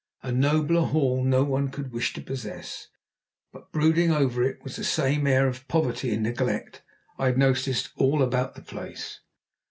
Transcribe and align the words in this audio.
A 0.23 0.31
nobler 0.31 0.81
hall 0.81 1.23
no 1.23 1.43
one 1.43 1.69
could 1.69 1.91
wish 1.91 2.11
to 2.13 2.21
possess, 2.23 2.87
but 3.53 3.71
brooding 3.71 4.09
over 4.11 4.41
it 4.43 4.63
was 4.63 4.75
the 4.75 4.83
same 4.83 5.27
air 5.27 5.47
of 5.47 5.67
poverty 5.67 6.11
and 6.11 6.23
neglect 6.23 6.81
I 7.19 7.27
had 7.27 7.37
noticed 7.37 7.91
all 7.95 8.23
about 8.23 8.55
the 8.55 8.63
place. 8.63 9.19